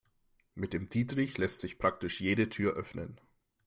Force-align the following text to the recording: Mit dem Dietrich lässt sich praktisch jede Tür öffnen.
Mit 0.55 0.73
dem 0.73 0.89
Dietrich 0.89 1.37
lässt 1.37 1.61
sich 1.61 1.77
praktisch 1.77 2.21
jede 2.21 2.49
Tür 2.49 2.73
öffnen. 2.73 3.21